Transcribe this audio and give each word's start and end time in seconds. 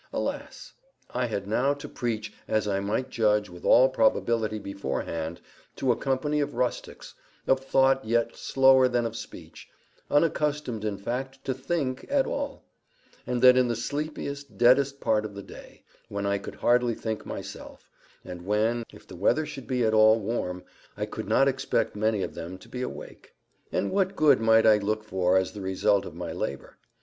Alas! 0.11 0.73
I 1.11 1.27
had 1.27 1.45
now 1.47 1.75
to 1.75 1.87
preach, 1.87 2.33
as 2.47 2.67
I 2.67 2.79
might 2.79 3.11
judge 3.11 3.51
with 3.51 3.63
all 3.63 3.87
probability 3.87 4.57
beforehand, 4.57 5.41
to 5.75 5.91
a 5.91 5.95
company 5.95 6.39
of 6.39 6.55
rustics, 6.55 7.13
of 7.45 7.59
thought 7.59 8.03
yet 8.03 8.35
slower 8.35 8.87
than 8.87 9.05
of 9.05 9.15
speech, 9.15 9.69
unaccustomed 10.09 10.83
in 10.83 10.97
fact 10.97 11.45
to 11.45 11.53
THINK 11.53 12.07
at 12.09 12.25
all, 12.25 12.63
and 13.27 13.43
that 13.43 13.55
in 13.55 13.67
the 13.67 13.75
sleepiest, 13.75 14.57
deadest 14.57 15.01
part 15.01 15.23
of 15.23 15.35
the 15.35 15.43
day, 15.43 15.83
when 16.09 16.25
I 16.25 16.39
could 16.39 16.55
hardly 16.55 16.95
think 16.95 17.23
myself, 17.23 17.87
and 18.25 18.41
when, 18.43 18.85
if 18.91 19.05
the 19.07 19.15
weather 19.15 19.45
should 19.45 19.67
be 19.67 19.83
at 19.85 19.93
all 19.93 20.19
warm, 20.19 20.63
I 20.97 21.05
could 21.05 21.27
not 21.29 21.47
expect 21.47 21.95
many 21.95 22.23
of 22.23 22.33
them 22.33 22.57
to 22.57 22.67
be 22.67 22.81
awake. 22.81 23.35
And 23.71 23.91
what 23.91 24.15
good 24.15 24.39
might 24.39 24.65
I 24.65 24.77
look 24.79 25.03
for 25.03 25.37
as 25.37 25.51
the 25.51 25.61
result 25.61 26.05
of 26.07 26.15
my 26.15 26.31
labour? 26.31 26.77